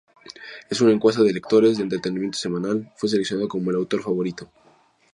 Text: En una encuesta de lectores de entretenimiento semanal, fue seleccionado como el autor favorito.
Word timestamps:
En 0.71 0.77
una 0.83 0.93
encuesta 0.93 1.21
de 1.21 1.31
lectores 1.31 1.77
de 1.77 1.83
entretenimiento 1.83 2.35
semanal, 2.39 2.91
fue 2.95 3.07
seleccionado 3.07 3.47
como 3.47 3.69
el 3.69 3.75
autor 3.77 4.01
favorito. 4.01 4.49